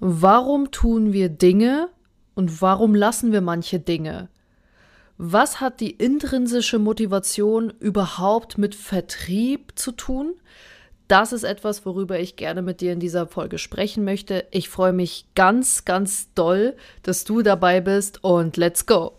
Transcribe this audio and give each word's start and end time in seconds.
Warum 0.00 0.70
tun 0.70 1.12
wir 1.12 1.28
Dinge 1.28 1.88
und 2.34 2.62
warum 2.62 2.94
lassen 2.94 3.32
wir 3.32 3.40
manche 3.40 3.80
Dinge? 3.80 4.28
Was 5.16 5.60
hat 5.60 5.80
die 5.80 5.90
intrinsische 5.90 6.78
Motivation 6.78 7.72
überhaupt 7.80 8.56
mit 8.56 8.76
Vertrieb 8.76 9.72
zu 9.76 9.90
tun? 9.90 10.34
Das 11.08 11.32
ist 11.32 11.42
etwas, 11.42 11.84
worüber 11.84 12.20
ich 12.20 12.36
gerne 12.36 12.62
mit 12.62 12.80
dir 12.80 12.92
in 12.92 13.00
dieser 13.00 13.26
Folge 13.26 13.58
sprechen 13.58 14.04
möchte. 14.04 14.46
Ich 14.52 14.68
freue 14.68 14.92
mich 14.92 15.26
ganz, 15.34 15.84
ganz 15.84 16.32
doll, 16.34 16.76
dass 17.02 17.24
du 17.24 17.42
dabei 17.42 17.80
bist 17.80 18.22
und 18.22 18.56
let's 18.56 18.86
go! 18.86 19.17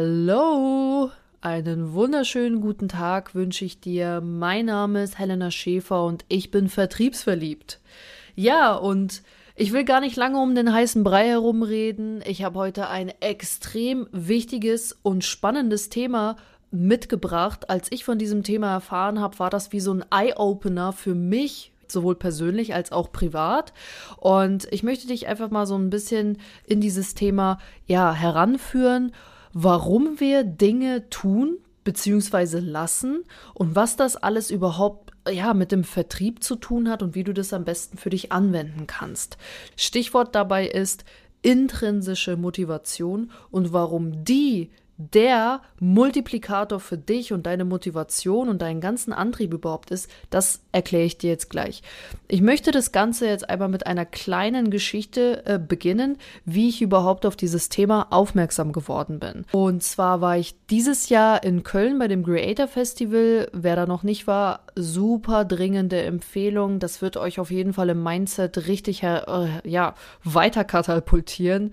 Hallo, 0.00 1.10
einen 1.40 1.92
wunderschönen 1.92 2.60
guten 2.60 2.88
Tag 2.88 3.34
wünsche 3.34 3.64
ich 3.64 3.80
dir. 3.80 4.20
Mein 4.20 4.66
Name 4.66 5.02
ist 5.02 5.18
Helena 5.18 5.50
Schäfer 5.50 6.04
und 6.04 6.24
ich 6.28 6.52
bin 6.52 6.68
vertriebsverliebt. 6.68 7.80
Ja, 8.36 8.76
und 8.76 9.24
ich 9.56 9.72
will 9.72 9.82
gar 9.82 10.00
nicht 10.00 10.14
lange 10.14 10.38
um 10.38 10.54
den 10.54 10.72
heißen 10.72 11.02
Brei 11.02 11.26
herumreden. 11.26 12.22
Ich 12.24 12.44
habe 12.44 12.60
heute 12.60 12.88
ein 12.88 13.12
extrem 13.18 14.06
wichtiges 14.12 14.96
und 15.02 15.24
spannendes 15.24 15.88
Thema 15.88 16.36
mitgebracht. 16.70 17.68
Als 17.68 17.90
ich 17.90 18.04
von 18.04 18.18
diesem 18.18 18.44
Thema 18.44 18.74
erfahren 18.74 19.18
habe, 19.18 19.40
war 19.40 19.50
das 19.50 19.72
wie 19.72 19.80
so 19.80 19.92
ein 19.92 20.04
Eye-Opener 20.12 20.92
für 20.92 21.16
mich, 21.16 21.72
sowohl 21.88 22.14
persönlich 22.14 22.72
als 22.72 22.92
auch 22.92 23.10
privat. 23.10 23.72
Und 24.16 24.68
ich 24.70 24.84
möchte 24.84 25.08
dich 25.08 25.26
einfach 25.26 25.50
mal 25.50 25.66
so 25.66 25.74
ein 25.74 25.90
bisschen 25.90 26.38
in 26.66 26.80
dieses 26.80 27.16
Thema 27.16 27.58
ja 27.88 28.12
heranführen 28.12 29.10
warum 29.60 30.20
wir 30.20 30.44
Dinge 30.44 31.10
tun 31.10 31.58
bzw. 31.82 32.60
lassen 32.60 33.24
und 33.54 33.74
was 33.74 33.96
das 33.96 34.14
alles 34.14 34.52
überhaupt 34.52 35.10
ja 35.28 35.52
mit 35.52 35.72
dem 35.72 35.82
Vertrieb 35.82 36.44
zu 36.44 36.54
tun 36.54 36.88
hat 36.88 37.02
und 37.02 37.16
wie 37.16 37.24
du 37.24 37.34
das 37.34 37.52
am 37.52 37.64
besten 37.64 37.98
für 37.98 38.10
dich 38.10 38.30
anwenden 38.30 38.86
kannst. 38.86 39.36
Stichwort 39.76 40.36
dabei 40.36 40.68
ist 40.68 41.04
intrinsische 41.42 42.36
Motivation 42.36 43.32
und 43.50 43.72
warum 43.72 44.24
die 44.24 44.70
der 44.98 45.62
Multiplikator 45.78 46.80
für 46.80 46.98
dich 46.98 47.32
und 47.32 47.46
deine 47.46 47.64
Motivation 47.64 48.48
und 48.48 48.60
deinen 48.60 48.80
ganzen 48.80 49.12
Antrieb 49.12 49.54
überhaupt 49.54 49.92
ist, 49.92 50.10
das 50.28 50.60
erkläre 50.72 51.04
ich 51.04 51.18
dir 51.18 51.30
jetzt 51.30 51.50
gleich. 51.50 51.82
Ich 52.26 52.42
möchte 52.42 52.72
das 52.72 52.90
Ganze 52.90 53.28
jetzt 53.28 53.48
einmal 53.48 53.68
mit 53.68 53.86
einer 53.86 54.04
kleinen 54.04 54.70
Geschichte 54.70 55.46
äh, 55.46 55.58
beginnen, 55.60 56.18
wie 56.44 56.68
ich 56.68 56.82
überhaupt 56.82 57.26
auf 57.26 57.36
dieses 57.36 57.68
Thema 57.68 58.08
aufmerksam 58.10 58.72
geworden 58.72 59.20
bin. 59.20 59.44
Und 59.52 59.84
zwar 59.84 60.20
war 60.20 60.36
ich 60.36 60.56
dieses 60.68 61.08
Jahr 61.08 61.44
in 61.44 61.62
Köln 61.62 62.00
bei 62.00 62.08
dem 62.08 62.24
Creator 62.24 62.66
Festival. 62.66 63.48
Wer 63.52 63.76
da 63.76 63.86
noch 63.86 64.02
nicht 64.02 64.26
war, 64.26 64.64
super 64.74 65.44
dringende 65.44 66.02
Empfehlung. 66.02 66.80
Das 66.80 67.00
wird 67.02 67.16
euch 67.16 67.38
auf 67.38 67.52
jeden 67.52 67.72
Fall 67.72 67.90
im 67.90 68.02
Mindset 68.02 68.66
richtig 68.66 69.04
äh, 69.04 69.20
ja, 69.62 69.94
weiter 70.24 70.64
katapultieren 70.64 71.72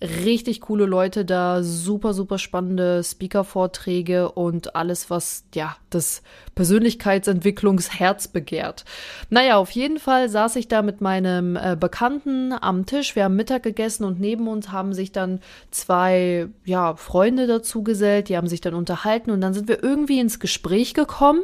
richtig 0.00 0.60
coole 0.60 0.86
Leute 0.86 1.24
da, 1.24 1.62
super, 1.62 2.14
super 2.14 2.38
spannende 2.38 3.02
Speaker-Vorträge 3.02 4.30
und 4.30 4.76
alles, 4.76 5.10
was 5.10 5.44
ja 5.54 5.76
das 5.90 6.22
Persönlichkeitsentwicklungsherz 6.54 8.28
begehrt. 8.28 8.84
Naja, 9.28 9.56
auf 9.56 9.70
jeden 9.72 9.98
Fall 9.98 10.28
saß 10.28 10.56
ich 10.56 10.68
da 10.68 10.82
mit 10.82 11.00
meinem 11.00 11.56
äh, 11.56 11.76
Bekannten 11.78 12.52
am 12.52 12.86
Tisch. 12.86 13.16
Wir 13.16 13.24
haben 13.24 13.36
Mittag 13.36 13.64
gegessen 13.64 14.04
und 14.04 14.20
neben 14.20 14.46
uns 14.46 14.70
haben 14.70 14.92
sich 14.92 15.10
dann 15.10 15.40
zwei 15.70 16.48
ja, 16.64 16.94
Freunde 16.94 17.46
dazu 17.46 17.82
gesellt, 17.82 18.28
die 18.28 18.36
haben 18.36 18.48
sich 18.48 18.60
dann 18.60 18.74
unterhalten 18.74 19.32
und 19.32 19.40
dann 19.40 19.54
sind 19.54 19.68
wir 19.68 19.82
irgendwie 19.82 20.20
ins 20.20 20.38
Gespräch 20.38 20.94
gekommen 20.94 21.42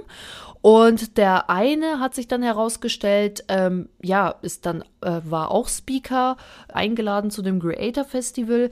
und 0.65 1.19
der 1.19 1.51
eine 1.51 2.01
hat 2.01 2.15
sich 2.15 2.27
dann 2.27 2.43
herausgestellt, 2.43 3.45
ähm, 3.49 3.91
ja, 4.01 4.35
ist 4.41 4.65
dann, 4.65 4.83
äh, 5.03 5.21
war 5.23 5.51
auch 5.51 5.69
Speaker, 5.69 6.39
eingeladen 6.73 7.31
zu 7.31 7.43
dem 7.43 7.61
Creator 7.61 8.07
Festival. 8.07 8.71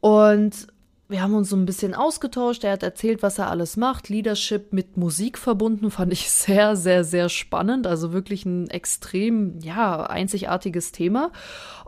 Und 0.00 0.66
wir 1.10 1.20
haben 1.20 1.34
uns 1.34 1.50
so 1.50 1.56
ein 1.56 1.66
bisschen 1.66 1.94
ausgetauscht. 1.94 2.64
Er 2.64 2.72
hat 2.72 2.82
erzählt, 2.82 3.22
was 3.22 3.36
er 3.36 3.50
alles 3.50 3.76
macht. 3.76 4.08
Leadership 4.08 4.72
mit 4.72 4.96
Musik 4.96 5.36
verbunden, 5.36 5.90
fand 5.90 6.10
ich 6.14 6.30
sehr, 6.30 6.74
sehr, 6.74 7.04
sehr 7.04 7.28
spannend. 7.28 7.86
Also 7.86 8.14
wirklich 8.14 8.46
ein 8.46 8.70
extrem, 8.70 9.58
ja, 9.60 10.04
einzigartiges 10.04 10.90
Thema. 10.90 11.32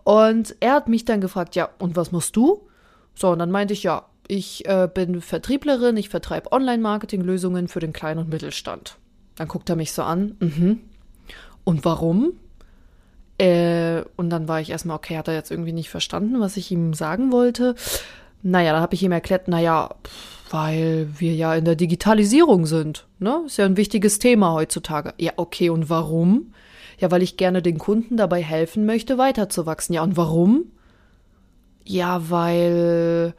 Und 0.05 0.57
er 0.61 0.75
hat 0.75 0.89
mich 0.89 1.07
dann 1.07 1.23
gefragt, 1.23 1.57
ja, 1.57 1.71
und 1.79 1.97
was 1.97 2.13
machst 2.13 2.37
du? 2.37 2.69
So, 3.15 3.31
und 3.31 3.39
dann 3.39 3.51
meinte 3.51 3.73
ich, 3.73 3.83
ja, 3.83 4.05
ich 4.27 4.69
äh, 4.69 4.91
bin 4.93 5.23
Vertrieblerin, 5.23 5.97
ich 5.97 6.11
vertreibe 6.11 6.53
Online-Marketing-Lösungen 6.53 7.69
für 7.69 7.81
den 7.81 7.95
Klein- 7.95 8.19
und 8.19 8.29
Mittelstand. 8.29 8.99
Dann 9.39 9.49
guckt 9.49 9.71
er 9.71 9.77
mich 9.77 9.93
so 9.93 10.03
an. 10.03 10.37
Mhm. 10.41 10.81
Und 11.65 11.85
warum? 11.85 12.33
Äh, 13.39 14.03
und 14.17 14.31
dann 14.31 14.49
war 14.49 14.61
ich 14.61 14.71
erstmal, 14.71 14.97
okay, 14.97 15.17
hat 15.17 15.29
er 15.29 15.35
jetzt 15.35 15.53
irgendwie 15.53 15.73
nicht 15.73 15.91
verstanden, 15.91 16.41
was 16.41 16.57
ich 16.57 16.73
ihm 16.73 16.93
sagen 16.93 17.31
wollte. 17.31 17.77
Naja, 18.43 18.73
dann 18.73 18.83
habe 18.83 18.95
ich 18.95 19.03
ihm 19.03 19.13
erklärt, 19.13 19.47
naja, 19.47 19.91
weil 20.51 21.09
wir 21.19 21.35
ja 21.35 21.55
in 21.55 21.65
der 21.65 21.77
Digitalisierung 21.77 22.67
sind. 22.67 23.07
Ne? 23.21 23.43
Ist 23.47 23.59
ja 23.59 23.65
ein 23.65 23.77
wichtiges 23.77 24.19
Thema 24.19 24.53
heutzutage. 24.53 25.15
Ja, 25.19 25.33
okay, 25.37 25.71
und 25.71 25.89
warum? 25.89 26.53
Ja, 26.99 27.13
weil 27.13 27.23
ich 27.23 27.37
gerne 27.37 27.63
den 27.63 27.79
Kunden 27.79 28.17
dabei 28.17 28.43
helfen 28.43 28.85
möchte, 28.85 29.19
weiterzuwachsen. 29.19 29.95
Ja, 29.95 30.03
und 30.03 30.17
warum? 30.17 30.73
Ja, 31.85 32.29
weil 32.29 33.35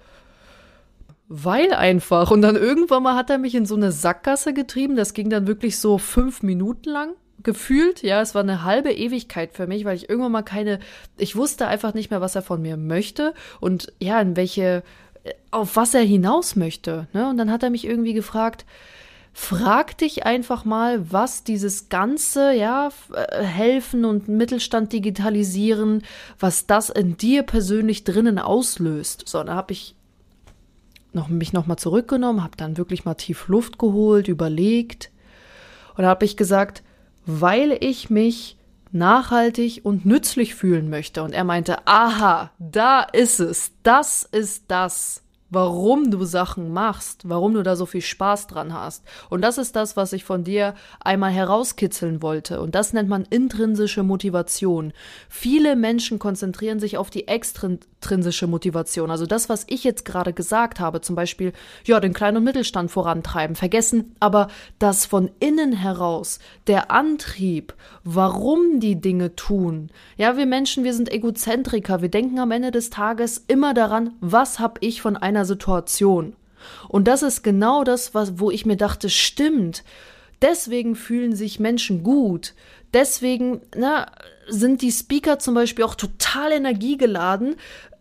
weil 1.29 1.73
einfach. 1.73 2.31
Und 2.31 2.41
dann 2.41 2.55
irgendwann 2.55 3.03
mal 3.03 3.15
hat 3.15 3.29
er 3.29 3.37
mich 3.37 3.55
in 3.55 3.67
so 3.67 3.75
eine 3.75 3.91
Sackgasse 3.91 4.53
getrieben. 4.53 4.95
Das 4.95 5.13
ging 5.13 5.29
dann 5.29 5.47
wirklich 5.47 5.77
so 5.77 5.99
fünf 5.99 6.41
Minuten 6.41 6.89
lang 6.89 7.13
gefühlt. 7.43 8.01
Ja, 8.01 8.19
es 8.19 8.35
war 8.35 8.41
eine 8.41 8.63
halbe 8.63 8.91
Ewigkeit 8.91 9.53
für 9.53 9.67
mich, 9.67 9.85
weil 9.85 9.95
ich 9.95 10.09
irgendwann 10.09 10.31
mal 10.31 10.41
keine, 10.41 10.79
ich 11.17 11.35
wusste 11.35 11.67
einfach 11.67 11.93
nicht 11.93 12.09
mehr, 12.09 12.19
was 12.19 12.35
er 12.35 12.41
von 12.41 12.61
mir 12.61 12.75
möchte 12.75 13.33
und 13.61 13.93
ja, 13.99 14.19
in 14.19 14.35
welche, 14.35 14.83
auf 15.51 15.75
was 15.75 15.93
er 15.93 16.01
hinaus 16.01 16.55
möchte. 16.55 17.07
Ne? 17.13 17.29
Und 17.29 17.37
dann 17.37 17.51
hat 17.51 17.63
er 17.63 17.69
mich 17.69 17.85
irgendwie 17.85 18.13
gefragt, 18.13 18.65
frag 19.31 19.97
dich 19.99 20.25
einfach 20.25 20.65
mal, 20.65 21.11
was 21.11 21.43
dieses 21.43 21.89
ganze, 21.89 22.53
ja, 22.53 22.89
äh, 23.13 23.43
helfen 23.43 24.03
und 24.03 24.27
Mittelstand 24.27 24.91
digitalisieren, 24.91 26.01
was 26.39 26.65
das 26.65 26.89
in 26.89 27.15
dir 27.17 27.43
persönlich 27.43 28.03
drinnen 28.03 28.39
auslöst. 28.39 29.29
So, 29.29 29.43
da 29.43 29.53
habe 29.53 29.73
ich 29.73 29.95
noch, 31.13 31.27
mich 31.27 31.53
nochmal 31.53 31.77
zurückgenommen, 31.77 32.43
habe 32.43 32.57
dann 32.57 32.77
wirklich 32.77 33.05
mal 33.05 33.15
tief 33.15 33.47
Luft 33.47 33.79
geholt, 33.79 34.27
überlegt 34.27 35.11
und 35.95 36.05
habe 36.05 36.25
ich 36.25 36.37
gesagt, 36.37 36.83
weil 37.25 37.77
ich 37.79 38.09
mich 38.09 38.57
nachhaltig 38.91 39.81
und 39.83 40.05
nützlich 40.05 40.55
fühlen 40.55 40.89
möchte. 40.89 41.23
Und 41.23 41.33
er 41.33 41.43
meinte, 41.43 41.87
aha, 41.87 42.51
da 42.59 43.01
ist 43.01 43.39
es, 43.39 43.71
das 43.83 44.23
ist 44.23 44.65
das 44.67 45.23
warum 45.49 46.11
du 46.11 46.25
Sachen 46.25 46.71
machst, 46.71 47.27
warum 47.27 47.53
du 47.53 47.63
da 47.63 47.75
so 47.75 47.85
viel 47.85 48.01
Spaß 48.01 48.47
dran 48.47 48.73
hast. 48.73 49.03
Und 49.29 49.41
das 49.41 49.57
ist 49.57 49.75
das, 49.75 49.97
was 49.97 50.13
ich 50.13 50.23
von 50.23 50.43
dir 50.43 50.75
einmal 50.99 51.31
herauskitzeln 51.31 52.21
wollte. 52.21 52.61
Und 52.61 52.75
das 52.75 52.93
nennt 52.93 53.09
man 53.09 53.25
intrinsische 53.29 54.03
Motivation. 54.03 54.93
Viele 55.27 55.75
Menschen 55.75 56.19
konzentrieren 56.19 56.79
sich 56.79 56.97
auf 56.97 57.09
die 57.09 57.27
extrinsische 57.27 58.47
Motivation. 58.47 59.11
Also 59.11 59.25
das, 59.25 59.49
was 59.49 59.65
ich 59.67 59.83
jetzt 59.83 60.05
gerade 60.05 60.33
gesagt 60.33 60.79
habe, 60.79 61.01
zum 61.01 61.15
Beispiel, 61.15 61.53
ja, 61.85 61.99
den 61.99 62.13
Klein- 62.13 62.37
und 62.37 62.43
Mittelstand 62.43 62.91
vorantreiben, 62.91 63.55
vergessen 63.55 64.15
aber 64.19 64.47
das 64.77 65.05
von 65.05 65.29
innen 65.39 65.73
heraus, 65.73 66.39
der 66.67 66.91
Antrieb, 66.91 67.73
warum 68.03 68.79
die 68.79 68.99
Dinge 68.99 69.35
tun. 69.35 69.89
Ja, 70.17 70.37
wir 70.37 70.45
Menschen, 70.45 70.83
wir 70.83 70.93
sind 70.93 71.11
Egozentriker. 71.11 72.01
Wir 72.01 72.09
denken 72.09 72.39
am 72.39 72.51
Ende 72.51 72.71
des 72.71 72.89
Tages 72.89 73.43
immer 73.47 73.73
daran, 73.73 74.13
was 74.19 74.59
habe 74.59 74.79
ich 74.81 75.01
von 75.01 75.17
einer 75.17 75.38
Situation. 75.45 76.35
Und 76.87 77.07
das 77.07 77.23
ist 77.23 77.43
genau 77.43 77.83
das, 77.83 78.13
was, 78.13 78.39
wo 78.39 78.51
ich 78.51 78.65
mir 78.65 78.77
dachte, 78.77 79.09
stimmt. 79.09 79.83
Deswegen 80.41 80.95
fühlen 80.95 81.35
sich 81.35 81.59
Menschen 81.59 82.03
gut. 82.03 82.53
Deswegen, 82.93 83.61
na, 83.75 84.07
sind 84.49 84.81
die 84.81 84.91
Speaker 84.91 85.39
zum 85.39 85.53
Beispiel 85.53 85.85
auch 85.85 85.95
total 85.95 86.51
energiegeladen, 86.51 87.55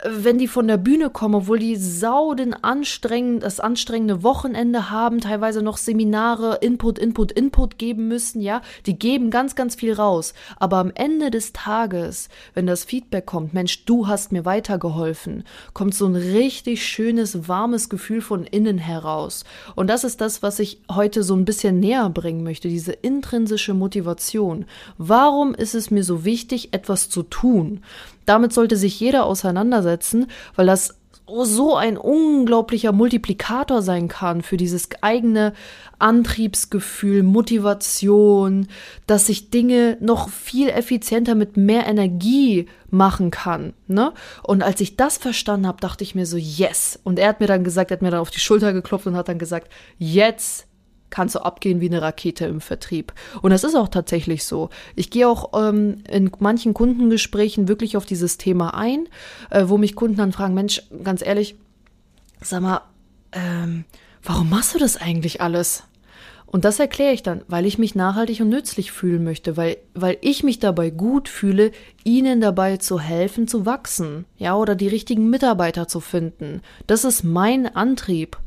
wenn 0.05 0.39
die 0.39 0.47
von 0.47 0.69
der 0.69 0.77
Bühne 0.77 1.11
kommen, 1.11 1.35
obwohl 1.35 1.59
die 1.59 1.75
sau 1.75 2.35
den 2.35 2.55
anstrengend, 2.55 3.43
das 3.43 3.59
anstrengende 3.59 4.23
Wochenende 4.23 4.91
haben, 4.91 5.21
teilweise 5.21 5.61
noch 5.61 5.77
Seminare, 5.77 6.59
Input, 6.61 6.99
Input, 6.99 7.33
Input 7.33 7.79
geben 7.79 8.07
müssen, 8.07 8.41
ja, 8.41 8.63
die 8.87 8.97
geben 8.97 9.31
ganz, 9.31 9.57
ganz 9.57 9.75
viel 9.75 9.93
raus. 9.93 10.35
Aber 10.57 10.77
am 10.77 10.93
Ende 10.95 11.31
des 11.31 11.53
Tages, 11.53 12.29
wenn 12.55 12.67
das 12.67 12.85
Feedback 12.85 13.27
kommt, 13.27 13.55
Mensch, 13.55 13.85
du 13.87 14.07
hast 14.07 14.31
mir 14.31 14.45
weitergeholfen, 14.45 15.43
kommt 15.75 15.95
so 15.95 16.07
ein 16.07 16.15
richtig 16.15 16.87
schönes, 16.87 17.49
warmes 17.49 17.89
Gefühl 17.89 18.21
von 18.21 18.45
innen 18.45 18.79
heraus. 18.79 19.45
Und 19.75 19.89
das 19.89 20.05
ist 20.05 20.21
das, 20.21 20.43
was 20.43 20.61
ich 20.61 20.81
heute 20.93 21.25
so 21.25 21.35
ein 21.35 21.45
bisschen 21.45 21.81
näher 21.81 22.09
bringen 22.11 22.45
möchte, 22.45 22.69
diese 22.69 22.93
intrinsische 22.93 23.75
Motivation. 23.75 24.67
Warum 24.97 25.55
ist 25.55 25.75
es 25.75 25.91
mir 25.91 26.05
so 26.05 26.25
wichtig, 26.25 26.38
etwas 26.73 27.09
zu 27.09 27.23
tun? 27.23 27.83
Damit 28.27 28.53
sollte 28.53 28.77
sich 28.77 29.01
jeder 29.01 29.25
auseinandersetzen, 29.25 30.27
weil 30.55 30.67
das 30.67 30.95
so 31.43 31.77
ein 31.77 31.97
unglaublicher 31.97 32.93
Multiplikator 32.93 33.83
sein 33.83 34.09
kann 34.09 34.43
für 34.43 34.57
dieses 34.57 34.89
eigene 35.03 35.53
Antriebsgefühl, 35.99 37.23
Motivation, 37.23 38.69
dass 39.07 39.27
sich 39.27 39.51
Dinge 39.51 39.99
noch 40.01 40.29
viel 40.29 40.69
effizienter 40.69 41.35
mit 41.35 41.57
mehr 41.57 41.87
Energie 41.87 42.67
machen 42.91 43.31
kann. 43.31 43.75
Ne? 43.87 44.13
Und 44.43 44.63
als 44.63 44.81
ich 44.81 44.97
das 44.97 45.19
verstanden 45.19 45.67
habe, 45.67 45.81
dachte 45.81 46.05
ich 46.05 46.15
mir 46.15 46.27
so, 46.27 46.37
yes. 46.37 46.99
Und 47.05 47.19
er 47.19 47.29
hat 47.29 47.41
mir 47.41 47.47
dann 47.47 47.65
gesagt, 47.65 47.91
er 47.91 47.97
hat 47.97 48.03
mir 48.03 48.11
dann 48.11 48.21
auf 48.21 48.31
die 48.31 48.41
Schulter 48.41 48.73
geklopft 48.73 49.07
und 49.07 49.17
hat 49.17 49.29
dann 49.29 49.39
gesagt, 49.39 49.71
jetzt 49.99 50.68
kannst 51.11 51.35
du 51.35 51.41
abgehen 51.41 51.81
wie 51.81 51.89
eine 51.89 52.03
Rakete 52.03 52.47
im 52.47 52.61
Vertrieb. 52.61 53.13
Und 53.43 53.51
das 53.51 53.65
ist 53.65 53.75
auch 53.75 53.89
tatsächlich 53.89 54.45
so. 54.45 54.71
Ich 54.97 55.11
gehe 55.11 55.29
auch 55.29 55.53
ähm, 55.59 56.03
in 56.09 56.31
manchen 56.39 56.75
Kundengesprächen 56.75 57.69
wirklich 57.69 57.97
auf 57.97 58.07
dieses 58.07 58.39
Thema 58.39 58.75
ein, 58.75 59.09
äh, 59.51 59.65
wo 59.67 59.79
mich 59.79 59.95
Kunden 59.95 60.17
dann 60.17 60.33
fragen, 60.33 60.55
Mensch, 60.55 60.83
ganz 61.03 61.25
ehrlich, 61.25 61.57
sag 62.41 62.63
mal, 62.63 62.83
ähm, 63.33 63.85
warum 64.23 64.51
machst 64.51 64.75
du 64.75 64.79
das 64.79 64.97
eigentlich 64.97 65.41
alles? 65.41 65.85
Und 66.51 66.65
das 66.65 66.81
erkläre 66.81 67.13
ich 67.13 67.23
dann, 67.23 67.43
weil 67.47 67.67
ich 67.67 67.77
mich 67.77 67.95
nachhaltig 67.95 68.41
und 68.41 68.49
nützlich 68.49 68.91
fühlen 68.91 69.23
möchte, 69.23 69.59
weil, 69.59 69.77
weil 69.93 70.17
ich 70.23 70.43
mich 70.43 70.59
dabei 70.59 70.89
gut 70.89 71.29
fühle, 71.29 71.73
ihnen 72.05 72.41
dabei 72.41 72.79
zu 72.79 72.99
helfen, 72.99 73.47
zu 73.47 73.67
wachsen, 73.67 74.25
ja, 74.39 74.57
oder 74.57 74.75
die 74.75 74.89
richtigen 74.89 75.29
Mitarbeiter 75.29 75.89
zu 75.89 76.01
finden. 76.01 76.63
Das 76.87 77.05
ist 77.05 77.23
mein 77.23 77.67
Antrieb. 77.77 78.39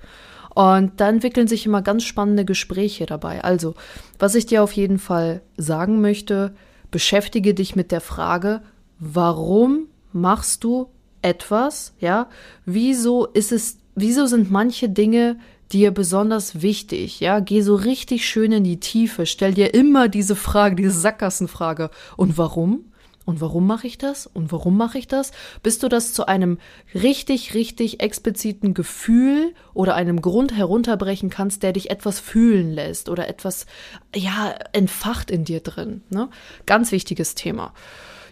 Und 0.54 1.00
da 1.00 1.10
entwickeln 1.10 1.48
sich 1.48 1.66
immer 1.66 1.82
ganz 1.82 2.04
spannende 2.04 2.46
Gespräche 2.46 3.06
dabei. 3.06 3.44
Also, 3.44 3.76
was 4.20 4.36
ich 4.36 4.46
dir 4.46 4.64
auf 4.64 4.74
jeden 4.74 5.00
Fall 5.00 5.42
sagen 5.58 6.02
möchte, 6.02 6.54
beschäftige 6.92 7.54
dich 7.54 7.76
mit 7.76 7.92
der 7.92 8.02
Frage, 8.02 8.62
warum 9.00 9.88
machst 10.12 10.64
du 10.64 10.88
etwas? 11.22 11.94
Ja, 12.00 12.28
wieso 12.66 13.26
ist 13.28 13.52
es, 13.52 13.78
wieso 13.96 14.26
sind 14.26 14.52
manche 14.52 14.90
Dinge 14.90 15.40
dir 15.72 15.92
besonders 15.92 16.62
wichtig? 16.62 17.22
Ja, 17.22 17.40
geh 17.40 17.62
so 17.62 17.76
richtig 17.76 18.28
schön 18.28 18.52
in 18.52 18.66
die 18.66 18.80
Tiefe, 18.80 19.26
stell 19.26 19.54
dir 19.54 19.74
immer 19.74 20.10
diese 20.10 20.36
Frage, 20.36 20.76
diese 20.76 20.92
Sackgassenfrage. 20.92 21.90
Und 22.18 22.38
warum? 22.38 22.91
Und 23.26 23.42
warum 23.42 23.68
mache 23.68 23.88
ich 23.88 23.98
das? 23.98 24.28
Und 24.28 24.52
warum 24.52 24.78
mache 24.78 24.98
ich 24.98 25.08
das? 25.08 25.32
Bis 25.64 25.80
du 25.80 25.88
das 25.88 26.14
zu 26.14 26.26
einem 26.26 26.58
richtig, 26.94 27.54
richtig 27.54 28.02
expliziten 28.02 28.74
Gefühl 28.74 29.54
oder 29.74 29.96
einem 29.96 30.22
Grund 30.22 30.56
herunterbrechen 30.56 31.30
kannst, 31.30 31.64
der 31.64 31.74
dich 31.74 31.90
etwas 31.92 32.20
fühlen 32.20 32.72
lässt 32.72 33.10
oder 33.10 33.28
etwas, 33.28 33.66
ja, 34.16 34.56
entfacht 34.74 35.30
in 35.30 35.46
dir 35.46 35.60
drin. 35.60 36.02
Ne? 36.10 36.30
Ganz 36.66 36.92
wichtiges 36.92 37.36
Thema. 37.36 37.74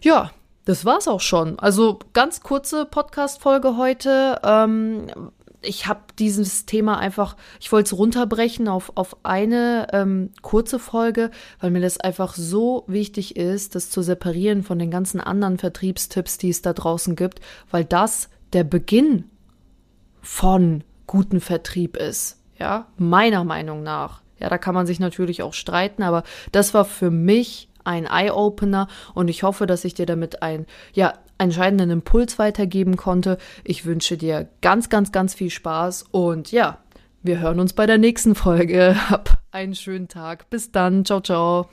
Ja, 0.02 0.32
das 0.66 0.86
war's 0.86 1.08
auch 1.08 1.22
schon. 1.22 1.58
Also 1.58 2.00
ganz 2.14 2.42
kurze 2.42 2.86
Podcast-Folge 2.86 3.76
heute. 3.78 4.40
Ähm, 4.44 5.08
ich 5.62 5.88
habe 5.88 6.02
dieses 6.18 6.66
Thema 6.66 6.98
einfach, 6.98 7.36
ich 7.60 7.72
wollte 7.72 7.88
es 7.88 7.98
runterbrechen 7.98 8.68
auf, 8.68 8.94
auf 8.96 9.18
eine 9.24 9.88
ähm, 9.92 10.32
kurze 10.42 10.80
Folge, 10.80 11.32
weil 11.60 11.72
mir 11.72 11.82
das 11.82 12.00
einfach 12.00 12.36
so 12.36 12.84
wichtig 12.88 13.36
ist, 13.36 13.76
das 13.76 13.90
zu 13.90 14.02
separieren 14.02 14.64
von 14.64 14.80
den 14.80 14.92
ganzen 14.92 15.20
anderen 15.20 15.58
Vertriebstipps, 15.58 16.38
die 16.38 16.50
es 16.50 16.62
da 16.62 16.74
draußen 16.74 17.16
gibt, 17.16 17.42
weil 17.72 17.84
das 17.84 18.30
der 18.54 18.64
Beginn 18.64 19.26
von 20.22 20.84
guten 21.08 21.42
Vertrieb 21.42 21.98
ist. 21.98 22.38
Ja, 22.58 22.88
meiner 22.98 23.44
Meinung 23.44 23.84
nach. 23.84 24.22
Ja, 24.40 24.50
da 24.50 24.58
kann 24.58 24.76
man 24.76 24.88
sich 24.88 25.00
natürlich 25.00 25.44
auch 25.44 25.54
streiten, 25.54 26.04
aber 26.04 26.24
das 26.52 26.74
war 26.74 26.86
für 26.86 27.12
mich 27.12 27.69
ein 27.84 28.06
Eye-Opener 28.06 28.88
und 29.14 29.28
ich 29.30 29.44
hoffe, 29.44 29.66
dass 29.66 29.86
ich 29.86 29.94
dir 29.94 30.06
damit 30.06 30.42
ein, 30.42 30.66
ja, 30.94 31.14
entscheidenden 31.38 31.90
Impuls 31.90 32.38
weitergeben 32.38 32.98
konnte. 32.98 33.38
Ich 33.64 33.86
wünsche 33.86 34.18
dir 34.18 34.50
ganz, 34.62 34.90
ganz, 34.90 35.12
ganz 35.12 35.34
viel 35.34 35.50
Spaß 35.50 36.06
und 36.12 36.52
ja, 36.52 36.80
wir 37.22 37.40
hören 37.40 37.60
uns 37.60 37.74
bei 37.74 37.86
der 37.86 37.98
nächsten 37.98 38.36
Folge. 38.36 38.96
Hab 39.10 39.40
einen 39.52 39.76
schönen 39.76 40.08
Tag. 40.08 40.50
Bis 40.50 40.72
dann. 40.72 41.06
Ciao, 41.06 41.22
ciao. 41.22 41.70